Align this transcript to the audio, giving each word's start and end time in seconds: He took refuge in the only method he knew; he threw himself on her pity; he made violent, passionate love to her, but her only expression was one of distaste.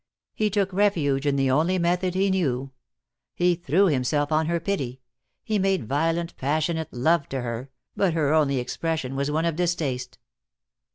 He 0.33 0.49
took 0.49 0.73
refuge 0.73 1.27
in 1.27 1.35
the 1.35 1.51
only 1.51 1.77
method 1.77 2.15
he 2.15 2.31
knew; 2.31 2.71
he 3.35 3.53
threw 3.53 3.85
himself 3.85 4.31
on 4.31 4.47
her 4.47 4.59
pity; 4.59 4.99
he 5.43 5.59
made 5.59 5.85
violent, 5.87 6.35
passionate 6.37 6.91
love 6.91 7.29
to 7.29 7.41
her, 7.41 7.69
but 7.95 8.15
her 8.15 8.33
only 8.33 8.57
expression 8.57 9.15
was 9.15 9.29
one 9.29 9.45
of 9.45 9.55
distaste. 9.55 10.17